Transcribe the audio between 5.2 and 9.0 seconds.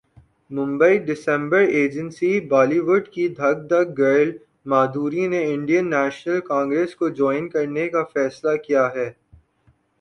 نے Indian National Congress کو join کرنے کا فیصلہ کیا